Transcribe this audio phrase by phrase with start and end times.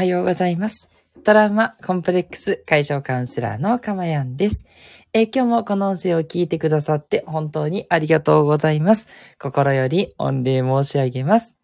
[0.00, 0.88] はようございます。
[1.24, 4.64] トラウマコンプレックス解消カウンセラーのかまやんです。
[5.12, 9.08] え、今日もこの音声を聞いてくださって本当にありがとうございます。
[9.38, 11.54] 心より御礼申し上げます。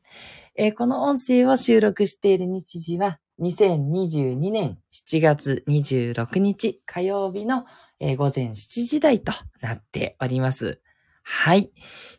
[0.54, 7.64] え、この音声を収録している日時は2022年7月26日火曜日の、
[8.00, 10.82] えー、午前7時台となっております。
[11.28, 11.72] はい。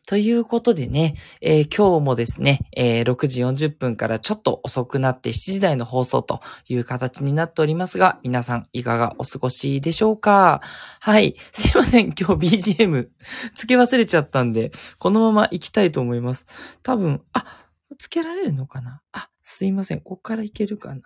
[0.06, 10.60] ということでね、えー、今日もですね、えー、6時40分からちょっと遅くなって7時台の放送という形になっておりますが、皆さんいかがお過ごしでしょうか？
[11.00, 11.38] はい。
[11.54, 12.08] すいません。
[12.08, 13.08] 今日 BGM
[13.56, 16.46] 付け忘れちゃったんで、このまま行きたいと思います。
[16.84, 17.66] 多分、あ、
[17.98, 19.02] 付けられるのかな？
[19.14, 20.02] あ、すいません。
[20.02, 21.02] こっからいけるかな？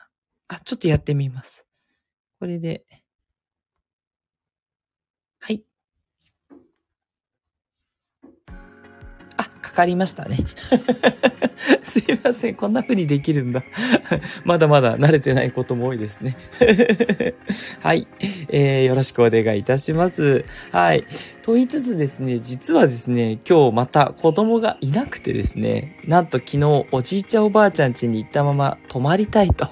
[0.48, 1.68] あ、ちょっとやってみます。
[2.40, 2.84] これで、
[9.72, 10.38] かかりましたね。
[11.84, 12.56] すいません。
[12.56, 13.64] こんな風にできるんだ。
[14.44, 16.36] まだまだ慣れてないことも多いですね。
[17.80, 18.06] はい、
[18.50, 18.86] えー。
[18.86, 20.44] よろしくお願いいたします。
[20.72, 21.06] はい。
[21.42, 29.70] と言いつつですね、実はですね、今日また子供がいなくてですね、なんと昨日おじいちゃんおばあちゃん家に行ったまま泊まりたいと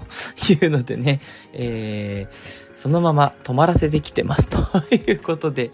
[0.49, 1.19] いうのでね、
[1.53, 4.57] えーそのまま止まらせてきてますと
[4.95, 5.71] いうことで、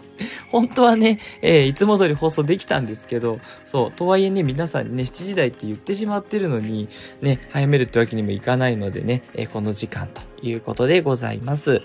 [0.50, 6.88] 本当はね、えー、いつも通り放送できたんですけど、そう、とはいえね、皆さんにね、7時台って言ってしまってるのに、
[7.20, 11.80] ね、早めるってわけにもいかないのでね、えー、この時間ということでございます。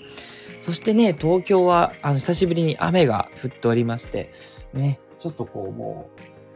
[0.57, 4.31] そしてね、東京は、あの、久しぶりに雨が降っておりまして、
[4.73, 6.09] ね、ちょっとこう、も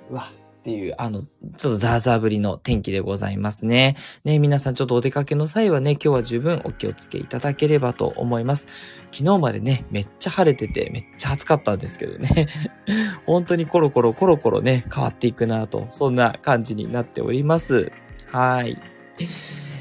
[0.09, 0.31] う、うわ、
[0.65, 3.95] っていう、あの、ちょっとザーザーぶりの天気でございますね。
[4.23, 9.03] ね、皆さんちょっとお出かけの際はね、今日は十分お気をつけいただければと思います。
[9.11, 12.47] 昨日までね、めっちゃ晴れてて、めっちゃ暑かったんですけどね。
[13.27, 17.91] 本当にコロコロコロコロね、変わっていくなと、そんな感じになっております。
[18.31, 18.75] はい。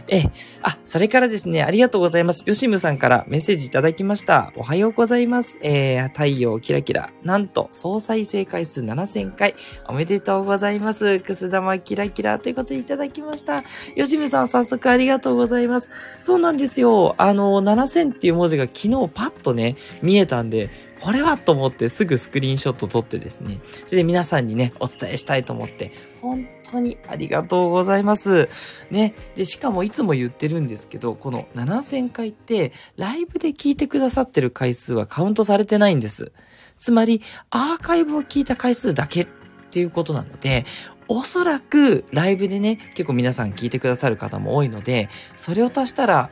[0.08, 0.24] え、
[0.62, 2.42] あ、それからですね、ありがとうございます。
[2.46, 4.52] ヨシムさんからメッセージいただきました。
[4.56, 5.58] おはようございます。
[5.62, 7.10] えー、太陽キラキラ。
[7.22, 9.54] なんと、総再生回数7000回。
[9.88, 11.20] おめでとうございます。
[11.20, 13.64] くす玉キラキラということでいただきました。
[13.96, 15.88] ヨシムさん、早速ありがとうございます。
[16.20, 17.14] そうなんですよ。
[17.16, 20.68] あの、7000っていう文字が昨日パッとね、見えたんで、
[21.00, 25.92] これはと思ってすぐスクリーンショット撮ってですね、それで皆さんにね、お伝えしたいと思って、
[26.22, 28.48] 本当にありがとうございます。
[28.90, 29.14] ね。
[29.34, 36.32] で、しかもいつも言ってるんですけど、この7000回って、ライブで聞いてくださってる回数はカウントされてないんです。
[36.78, 39.28] つまり、アーカイブを聞いた回数だけっ
[39.70, 40.64] ていうことなので、
[41.08, 46.30] おそらくライブでね、結構皆さん聞いてくださる方も多いので、それを足したら、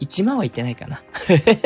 [0.00, 1.02] 1万は行ってないかな。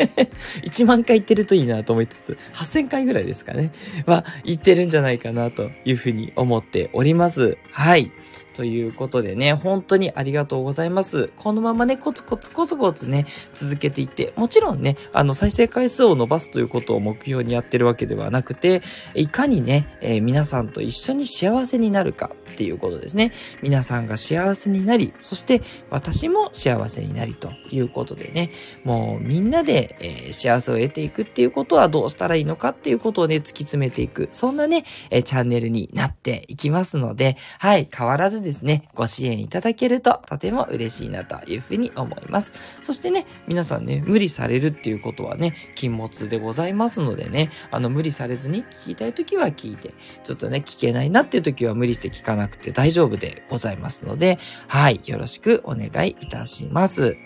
[0.63, 3.71] 1万回行ってるといいなと思いつつ、8000回ぐらいですかね。
[4.05, 7.57] は、行ってるんじゃないかなというふうに思っております。
[7.71, 8.11] はい。
[8.53, 11.31] ということでね、本当にありがとうございます。
[11.37, 18.81] このままね、コツコツコツコツね、続けていって、もちろんね、あの、再生回数を伸ばすということを目標にやってるわけではなくて、
[19.15, 23.31] いかにね、えー、皆さんと一緒に幸せになるかっていうことですね。
[23.61, 28.51] 皆さんが幸せになり、そして私も幸せになりということでね、
[28.83, 42.51] もうみんなで、えー、幸せを得ていくっていうことはどうしたらいいのかっていうことをね、突き詰めていく、そんなね、えー、チャンネルになっていきますので、はい、変わらずですね、ご支援いただけるととても嬉しいなというふうに思います。
[42.81, 49.93] そしてね、皆さんね、無理されるっていうことはね、禁物でございますのでね、あの、無理されずに聞きたいときは聞いて、
[50.23, 57.17] ちょっとね、聞けないなっていうときは無理して聞かなくて大丈夫でございますので、はい、よろしくお願いいたします。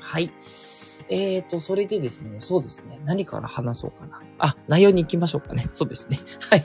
[0.00, 0.30] はい。
[1.08, 4.20] えーと、それでですね、そうですね、何から話そうかな。
[4.38, 5.68] あ、内容に行きましょうかね。
[5.72, 6.18] そうですね。
[6.50, 6.64] はい。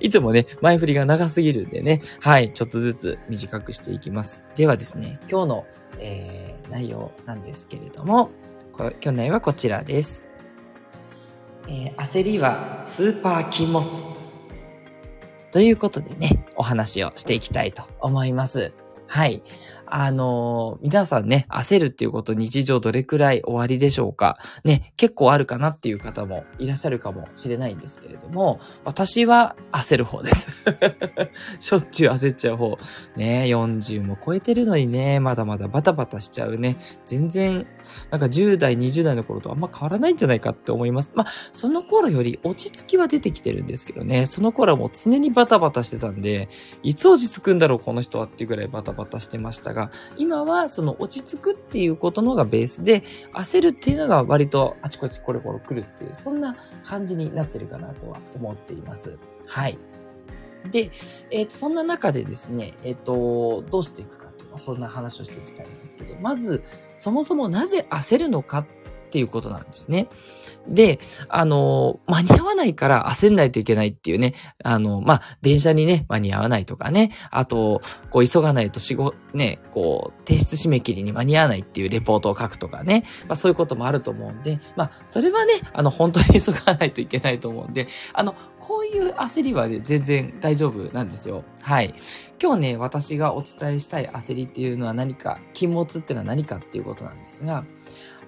[0.00, 4.44] いつもね、前振りが長すぎるんでね、はい、ちょっとずつ短くしていきます。
[4.54, 5.66] ではですね、今日の、
[5.98, 8.30] えー、内容なんですけれども、
[9.00, 10.26] 去年はこちらです。
[11.66, 13.86] えー、焦りはスーパー禁物。
[15.50, 18.72] ということでね、お話をしていきたいと思います。
[19.06, 19.42] はい。
[19.90, 24.38] あの、皆さんね、焦るっていうこと日常どれくらい終わりでしょうか？
[24.64, 30.64] ね、結構あるかなっていう方もいらっしゃるかもしれないんですけれども、私は焦る方です。
[31.60, 32.78] しょっちゅう焦っちゃう方。
[33.16, 36.76] ね、40も超えてるのにね、まだまだバタバタしちゃうね。
[37.06, 37.66] 全然、
[38.10, 41.12] なんか10代、20代の頃とあんま変わらないんじゃないかって思います。
[41.14, 46.48] まあ、その頃より落ち着きは出てきてるんですけどね、その頃はもう常にバタバタしてたんで、
[46.82, 59.18] いつ落ち着くんだろう、この人はっていうぐらいバタバタしてましたが、が、今はその落ち着くっていうことのがベースで、焦るっていうのが割とあちこちコロコロ来るっていう、そんな感じになってるかなとは思っています。
[59.46, 59.78] はい。
[60.70, 60.90] で、
[61.30, 66.62] えっ、ー、と、そんな中でですね、えっ、ー、と、どうしていくかというそんな話をしていきたいんですけど、まず、
[66.94, 68.66] そもそもなぜ焦るのかっ
[69.08, 70.08] っていうことなんですね。
[70.68, 70.98] で、
[71.30, 91.44] あの、間に合わないから焦んないといけないっていうね、あの、まあ、電車にね、間に合わないとかね、あと、こう、急がないと仕事、ね、こう、提出締め切りに間に合わないっていうレポートを書くとかね、まあ、そういうこともあると思うんで、まあ、それはね、あの、本当に急がないといけないと思うんで、あの、こういう焦りはね、全然大丈夫なんですよ。
[91.62, 91.94] はい。
[92.40, 97.64] 今日ね、私がお伝えしたい焦りっていうのは何か、禁物っていうのは何かっていうことなんですが、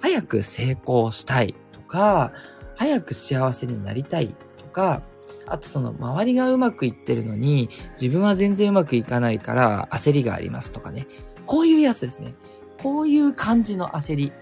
[0.00, 2.32] 早く成功したいとか、
[2.76, 5.02] 早く幸せになりたいとか、
[5.46, 7.68] あとその周りがうまくいってるのに
[8.00, 11.06] 自分は全然うまくいかないから焦りがありますとかね。
[11.46, 12.34] こういうやつですね。
[12.82, 14.32] こういう感じの焦り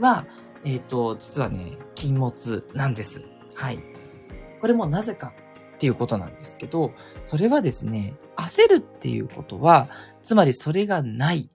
[0.00, 0.26] は、
[0.64, 3.22] えっ、ー、と、実はね、禁物なんです。
[3.54, 3.78] はい。
[4.60, 5.32] これもなぜか
[5.76, 6.92] っていうことなんですけど、
[7.24, 9.88] それはですね、焦るっていうことは、
[10.22, 11.50] つまりそれがない。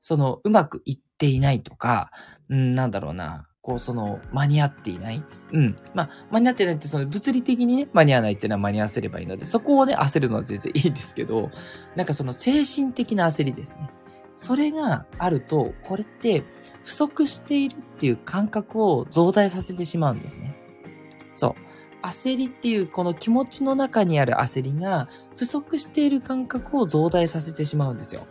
[0.00, 2.10] その、うまくいっていないとか、
[2.48, 3.46] うん、なんだろうな。
[3.62, 5.22] こう、その、間に合っていない。
[5.52, 5.76] うん。
[5.94, 11.50] まあ、間に合ってないって、その、物理的にね、間に合わないっていうのは間に合わせればいいので、そこをね、焦るのは全然いいんですけど、
[11.94, 13.90] なんかその、精神的な焦りですね。
[14.34, 16.42] それがあると、これって、
[16.84, 20.56] 不足しているっていう感覚を増大させてしまうんですね。
[21.34, 21.70] そう。
[22.02, 28.26] 焦りっていうこの気持ちの中にある焦りが不足している感覚を増大させてしまうんですよ。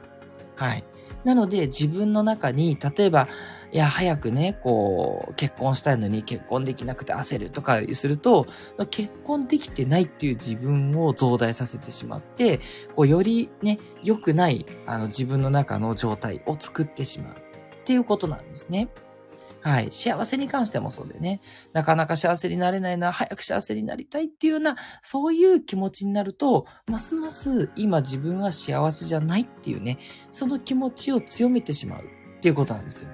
[0.55, 0.83] はい。
[1.23, 3.27] なので自分の中に、例えば、
[3.71, 8.47] いや、早くね、こう、結婚したいのに結婚できなくて焦るとかすると、
[8.89, 12.61] 結婚できてないっていう自分を増大させてしまって、
[12.95, 17.35] こう、よりね、良くない、あの、自分の中の状態を作ってしまうっ
[17.83, 18.89] ていうことなんですね。
[19.61, 19.91] はい。
[19.91, 21.41] 幸せに関してもそうでね、
[21.73, 29.97] なかなか幸せになれないな、早く幸せになりたいっていうような、そういう気持ちになると、ますます今自分は幸せじゃないっていうね、
[30.31, 33.09] その気持ちを強めてしまうっていうことなんですよ。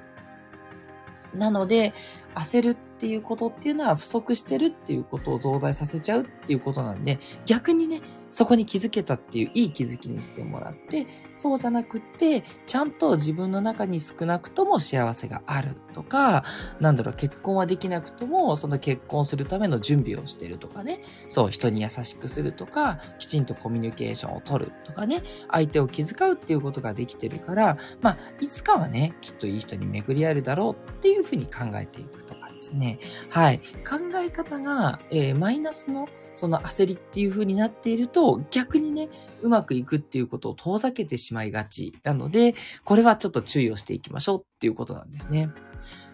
[1.34, 1.94] なので、
[2.36, 8.02] 焦るっていうことっていうのは不足してるっていうことを増大させちゃうっていうことなんで、逆にね、
[8.36, 16.44] そこに気づけたっていういい気づきにしてもらって、そうじゃなくって、ちゃんと自分の中に少なくとも幸せがあるとか、
[16.82, 21.00] なんだろう、結婚はできなくとも、その結婚するための準備をしてるとかね、
[21.30, 32.45] そう、人に優しくするとか、きちんとコミュニケーションを取るとかね、相手を気遣うっていうことができてるから、まあ、いつかはね、きっといい人に巡り合えるだろうっていうふうに考えていくとか。
[32.66, 33.00] ですね。
[33.30, 33.60] はい。
[33.60, 39.10] 考え方が、えー、マイナスのその焦りっていう風になっていると、逆にね、
[39.42, 45.50] うまくいくっていうことを遠ざけてしまいがちなので、これはちょっと注意をしていきましょうっていうことなんですね。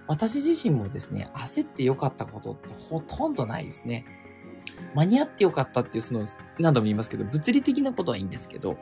[0.07, 4.06] 私自身もですね、焦って良かったことってほとんどないですね。
[4.94, 6.25] 間に合って良かったっていう、その、
[6.59, 8.77] 何度も言いますけど、物理的なことはいいんですけど、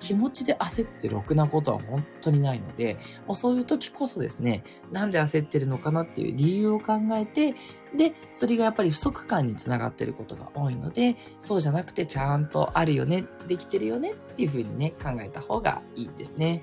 [0.00, 7.54] 気持ちで焦ってろくなことは本当にないので、もうそういう時こそですね、なんで焦ってるのかなっていう理由を考えて、
[7.96, 16.62] で、それがやっぱり不足感につながってることが多いので、そうじゃなくてちゃんとあるよね、できてるよねっていうふうにね、考えた方がいいですね。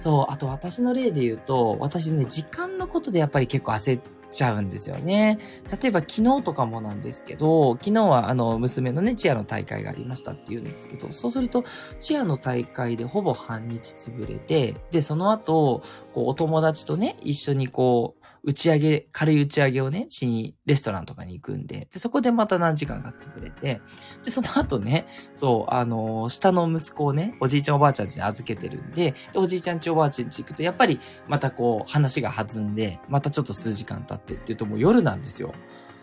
[0.00, 5.38] そう、あと私の例で言うと、私ね、時間のことでやっぱり結構焦ってちゃうんですよね。
[5.80, 11.64] 例えば昨日とかもなんですけど、昨日はあの娘のね、チアの大会がありましたって言うんですけど、そうすると、
[12.00, 15.82] チアの大会でほぼ半日潰れて、で、その後、
[16.14, 23.80] こう、お友達とね、一緒にこう、打ち上げ、軽い打ち上げをね、しに、レストランとかに行くんで、で、そこでまた何時間か潰れて、
[24.24, 35.54] で、その後ね、そう、あのー、下の息子をね、おじいちゃんおばあちゃんちに預けてるんで、で、おじいちゃんちおばあちゃんち行くと、やっぱり、またこう、話が弾んで、またちょっと数時間経ってって言うともう夜なんですよ。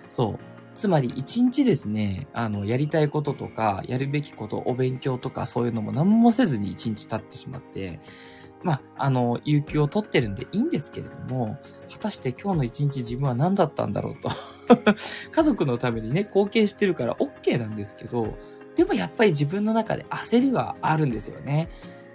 [0.09, 0.59] そう。
[0.75, 7.99] つまり一日ですね、あの、やりたいこととか、やるべきこと、お勉強とかそういうのも何もせずに一日経ってしまって、
[8.63, 11.57] まあ、あの、有給を取ってるんでいいんですけれども、
[11.91, 14.29] 果たして今日の一日自分は何だったんだろうと
[15.31, 18.35] 家族のためにね、貢献してるから OK なんですけど、
[18.75, 21.69] でもやっぱり自分の中で焦りはあるんですよね。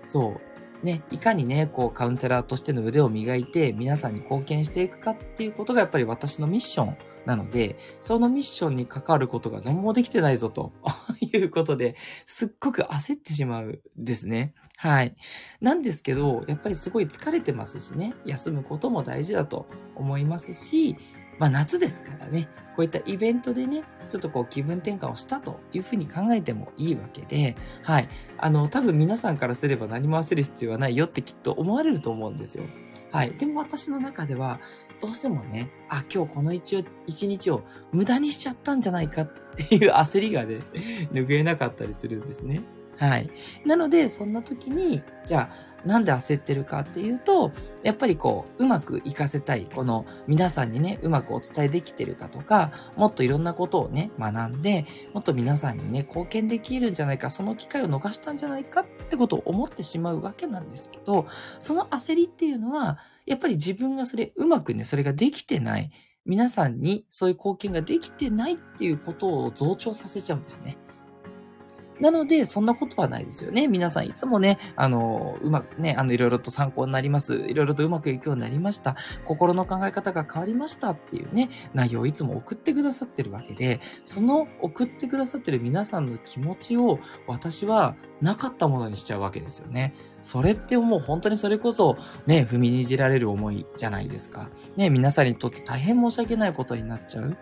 [0.07, 0.54] そう。
[0.85, 10.73] ね、いかにね、こう、カウンセラーとしての腕を磨いて、皆さんに貢献していくかっていうことがやっぱり私のミッションなので、そのミッションに関わることが何もできてないぞと
[11.21, 14.55] いうことで、すっごく焦ってしまうですね。
[14.77, 15.17] はい。
[15.61, 20.97] なんですけど、やっぱりすごい疲れてますしね、休むことも大事だと思いますし、
[21.39, 28.09] まあ夏ですからね、こういったイベントでね、ちょっとこう気分転換をしたというふうに考えてもいいわけで、はい。
[28.39, 32.65] あの、多分皆さんからすれば何も焦る必要はないよってきっと思われると思うんですよ。
[33.13, 33.33] はい。
[33.35, 34.61] でも私の中では、
[35.01, 40.61] どうしてもね、あ、今日この一日を無駄にしちゃったんじゃないかっていう焦りがね、
[41.13, 42.63] 拭えなかったりするんですね。
[42.97, 43.31] はい。
[43.65, 61.27] なので、そんな時に、じゃあ、なんで焦ってるかっていうと、やっぱりこう、うまく活かせたい、この皆さんにね、うまくお伝えできてるかとか、もっといろんなことをね、学んで、もっと皆さんにね、貢献できるんじゃないか、その機会を逃したんじゃないかってことを思ってしまうわけなんですけど、
[61.61, 65.91] その焦りっていうのは、やっぱり自分がそれ、うまくね、それができてない。
[66.27, 70.79] 皆さんにそういう貢献ができてないっていうことを増長させちゃうんですね。
[72.01, 73.69] なので、そんなことはないですよね。
[73.69, 77.35] 皆さんいつもね、あの、うまくね、あの、いろいろと参考になります。
[77.37, 78.97] いろいろとうまくいくようになりました。
[79.25, 89.95] 心の考え方が変わりましたっていうね、内容をいつも送ってくださってるわけで、その送ってくださってる皆さんの気持ちを私はなかったものにしちゃうわけですよね。
[90.25, 94.49] それってもう本当にそれこそね、踏みにじられる思いじゃないですか。
[94.75, 97.37] ね、皆さんにとって大変申し訳ないことになっちゃう。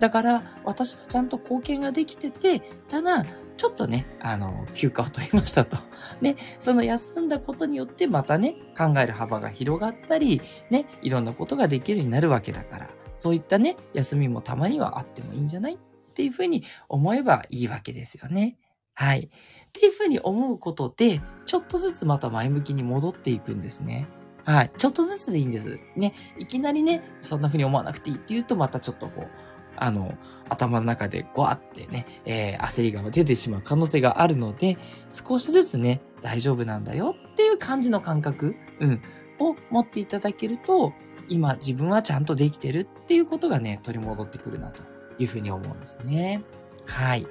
[0.00, 3.24] だから私はちゃんと貢献ができてて、ただ
[3.56, 5.76] ちょっとね、あの、休暇を取りましたと。
[6.20, 10.40] ね、その休んだことによってまたね、考える幅が広がったり、
[10.70, 15.74] ね、いろんなことができるようになるわけだから、そういったね、休みもたまにはあってもいいんじゃない？
[15.74, 15.78] っ
[16.14, 18.56] ていうふうに思えばいいわけですよね。
[18.94, 19.20] はい。
[19.20, 19.28] っ
[19.72, 24.06] ていうふうに思うことで、ちょっとずつまた前向きに戻っていくんですね。
[24.44, 24.72] はい。
[24.76, 25.78] ちょっとずつでいいんです。
[25.96, 26.14] ね。
[26.38, 29.28] いきなりね、そんなふうに思わなくていいって言うと、またちょっとこう、
[29.76, 30.16] あの、
[30.48, 34.78] 頭の中でゴワってね、えー、焦りが出てしまう可能性があるので、
[35.10, 39.02] 少しずつね、大丈夫なんだよっていう感じの感覚、うん、
[39.38, 40.92] を持っていただけると、
[41.28, 44.82] 今自分はちゃんとできてるっていうことがね、取り戻ってくるなと
[45.18, 46.42] いうふうに思うんですね。
[46.86, 47.26] はい。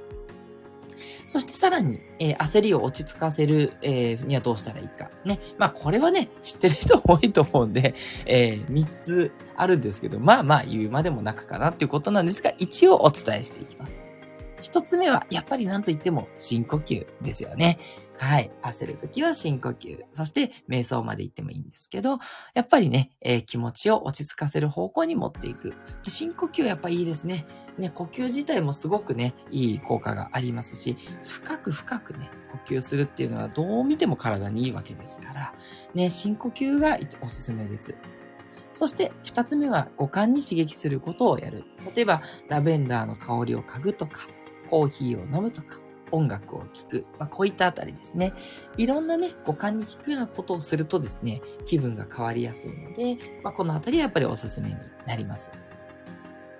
[1.27, 5.11] そしてさらに、えー、焦りを落ち着かせる、えー、にはどうしたらいいか。
[5.25, 5.39] ね。
[5.57, 7.95] まあこれはね、知ってる人多いと思うんで、
[8.25, 14.01] えー、3つあるんですけど、まあまあ言うまでもなくかなっていうことなんですが、一応お伝えしていきます。
[14.61, 17.79] 一つ目は、やっぱり何と言っても深呼吸ですよね。
[18.17, 18.51] はい。
[18.61, 19.99] 焦るときは深呼吸。
[20.13, 22.19] そして、瞑想まで行ってもいいんですけど、
[22.53, 25.73] やっぱりね、えー、気持ちを落ち着かせる方向に持っていく。
[26.03, 27.45] で深呼吸やっぱいいですね。
[27.77, 35.53] ね、呼吸自体もすごくね、いい効果がありますし、深く深くね、呼吸するっていうのはどう見ても体にいいわけですから、
[35.93, 37.95] ね、深呼吸がおすすめです。
[38.73, 41.63] そして二つ目は五感に刺激することをやる。
[41.95, 44.27] 例えば、ラベンダーの香りを嗅ぐとか、
[44.69, 45.79] コーヒーを飲むとか、
[46.11, 47.05] 音楽を聴く。
[47.19, 48.33] まあ、こういったあたりですね。
[48.77, 54.75] いろんなね、五感に効くようなことをするとですね、気分が変わりやすいので、まあ、このあたりはやっぱりおすすめに
[55.07, 55.51] なります。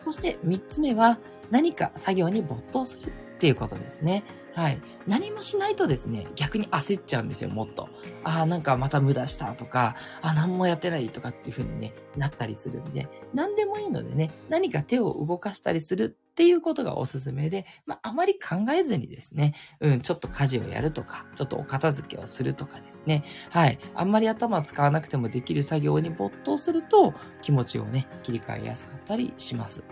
[0.03, 1.17] そして三つ目は、
[1.49, 4.25] 何か作業に没頭するっていうことですね。
[4.53, 4.81] はい。
[5.07, 7.87] 何もしないとですね、逆に焦っちゃうんですよ、もっと。
[8.25, 23.77] ああ、なんかまた無駄したとか、ああ、何もやってないとかっていう風にね、なったりするんで、何でもいいのでね、何か手を動かしたりするっていうことがおすすめで、まあ、あまり考えずにですね、うん、ちょっと家事をやるとか、ちょっとお片付けをするとかですね、はい。
[23.93, 27.13] あんまり頭を使わなくてもできる作業に没頭すると、
[27.43, 29.83] 気持ちをね、切り替えやすかったりします。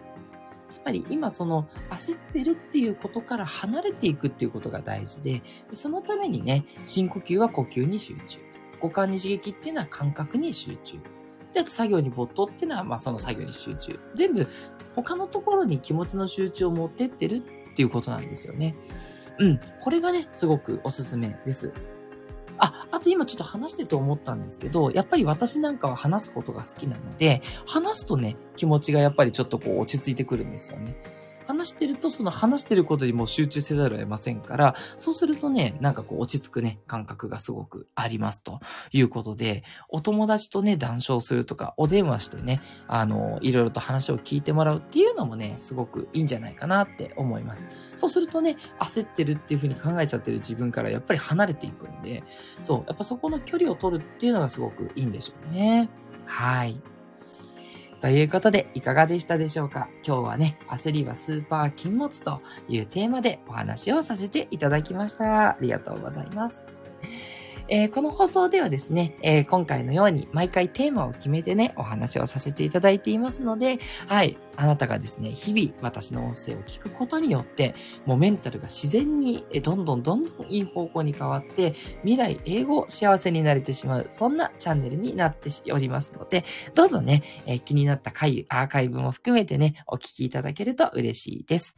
[0.72, 5.44] つまり今その焦ってるっていうことから離れていくっていうことが大事で、
[5.74, 8.40] そのためにね、深呼吸は呼吸に集中。
[8.80, 10.98] 五感に刺激っていうのは感覚に集中。
[11.54, 14.00] で、あと作業に没頭っていうのは、まあその作業に集中。
[14.16, 14.48] 全部
[14.96, 17.38] 他のところに気持ちの集中を持ってってる
[17.72, 18.76] っていうことなんですよね。
[19.40, 19.60] うん。
[19.80, 21.74] これがね、すごくおすすめです。
[22.58, 30.96] あ、あと今ちょっと話してて思ったんですけど、やっぱり私なんかは話すことが好きなので、話すとね、気持ちがやっぱりちょっとこう落ち着いてくるんですよね。
[31.52, 38.60] 話してると、その話してることにも集中せざるを得ませんから、そうするとね、なんかこう落ち着くね、感覚がすごくありますと
[38.92, 47.66] いうことで、お友達とね、談笑するとか、お電話してね、あの、いろいろと話を聞いてもらうっていうのもね、すごくいいんじゃないかなって思います。
[47.98, 52.24] そうするとね、焦ってるっていうふうに考えちゃってる自分からやっぱり離れていくんで、
[52.64, 55.90] そう、やっぱそこの距離を取るっていうのがすごくいいんでしょうね。
[56.26, 56.80] はい。
[58.02, 59.88] ということで、いかがでしたでしょうか？
[60.06, 65.50] 今日はね、焦りはスーパー禁物というテーマでお話をさせていただきました。
[65.50, 66.66] ありがとうございます。
[67.74, 77.74] えー、この放送ではですね、えー、今回のように毎回テーマを決めてね、お話をさせていただいていますので、はい、あなたがですね、日々私の音声を聞くことによって、
[78.06, 81.74] もうメンタルが自然にどんどんどんどんいい方向に変わって、
[82.04, 86.44] 未来英語幸せになれてしまう、そんなチャンネルになっておりますので、
[86.76, 91.78] どうぞね、えー、気になった回、アーカイブも含めてね、お聞きいただけると嬉しいです。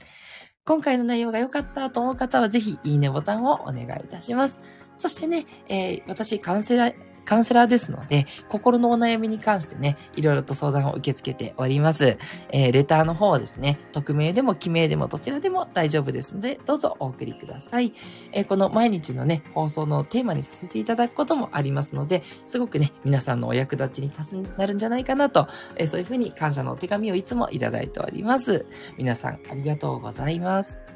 [0.66, 4.62] 今回の内容が良かったと思う方はぜひいいねボタンをお願いいたします。
[5.04, 6.96] そしてね、えー、私カウンセラー、
[7.26, 12.18] カウンセラーですので、心のお悩みに関してね、いろいろと相談を受け付けております。
[12.52, 17.94] えー、レターの方はですね、匿名でも記名でもどちらでも大丈夫ですので、どうぞお送りください。
[18.32, 28.66] えー、この毎日のね、放送のテーマにさせていただくこともありますので、すごくね、皆さんのお役立ちになるんじゃないかなと、えー、そういうふうに感謝のお手紙をいつもいただいております。
[28.98, 30.93] 皆さんありがとうございます。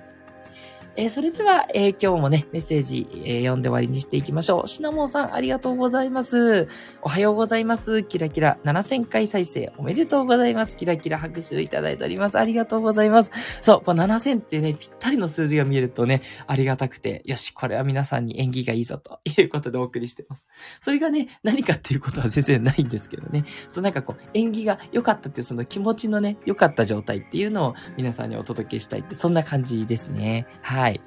[0.99, 4.67] えー、それでは、えー、今日もね、メッセージ、えー、読んで終わりにしていきましょう。
[4.67, 6.67] シナモンさん、ありがとうございます。
[7.03, 8.01] おはようございます。
[8.01, 10.75] キラキラ7000回再生おめでとうございます。
[10.75, 12.39] キラキラ拍手いただいております。
[12.39, 13.29] ありがとうございます。
[13.61, 20.47] そう、この7000ってね、ぴったりの数字が見えるとね、ありがたくて、よし、これは皆さんに縁起がいいぞと いうことでお送りしてます。
[20.79, 23.45] それがね、何かっていうことは全然ないんですけどね。
[23.67, 30.47] そうなんかこう、縁起が良かったっていうその気持ちのね、良かった状態っていうのを皆さんにお届けしたいって、そんな感じですね。
[30.63, 30.86] はい。
[30.87, 31.01] はい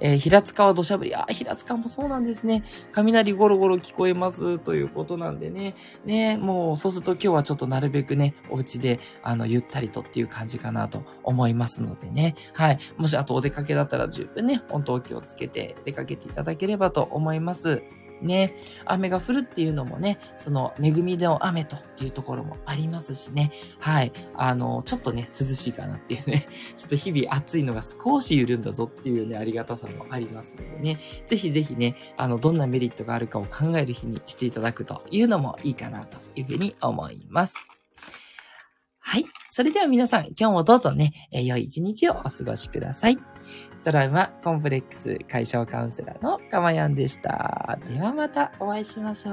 [0.00, 1.14] えー、平塚は土砂降り。
[1.14, 2.64] あ、平塚もそうなんですね。
[2.90, 5.74] 雷ゴロゴロ聞こえますということなんでね。
[6.04, 12.34] ね、もうそうすると今日はちょっとなるべくね、お家で、あの、ゆったりとっていう感じかなと思いますのでね。
[12.52, 12.78] はい。
[12.96, 17.82] もしあとお出かけだったら十分ね、本当お気をつけて出かけていただければと思います。
[18.22, 23.50] ね、雨が降るっていうのもね、その恵みの雨というところもありますしね。
[23.78, 24.12] はい。
[24.34, 37.54] あの、ちょっとね、涼しいかなっていうね、 ちょっと日々暑いのが少し緩んだぞっていうね、ありがたさもありますのでね、ぜひぜひね、あの、どんなメリットがあるかを考える日にしていただくというのもいいかなというふうに思います。
[38.98, 39.24] はい。
[39.50, 43.31] それでは皆さん、今日もどうぞね、え良い一日をお過ごしください。
[43.84, 47.78] トラウマコンプレックス解消カウンセラーのかまやんでした。
[47.88, 49.32] ではまたお会いしましょ